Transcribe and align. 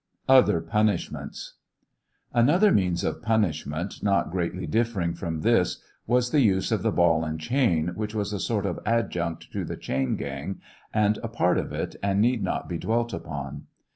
OTHER 0.27 0.61
PDNISHMBNTS. 0.63 1.49
Another 2.33 2.71
means 2.71 3.03
of 3.03 3.21
punishment, 3.21 4.01
not 4.01 4.31
greatly 4.31 4.65
differing 4.65 5.13
from 5.13 5.41
this, 5.41 5.79
was 6.07 6.31
the 6.31 6.39
use 6.39 6.71
of 6.71 6.81
the 6.81 6.91
ball 6.91 7.23
and 7.23 7.39
chain, 7.39 7.89
which 7.93 8.15
was 8.15 8.33
a 8.33 8.39
sort 8.39 8.65
of 8.65 8.79
adjunct 8.83 9.51
to 9.51 9.63
the 9.63 9.77
chain 9.77 10.15
gang, 10.15 10.59
and 10.91 11.19
a 11.19 11.27
part 11.27 11.59
of 11.59 11.71
it, 11.71 11.97
and 12.01 12.19
need 12.19 12.41
not 12.41 12.67
be 12.67 12.79
dwelt 12.79 13.13
upon. 13.13 13.67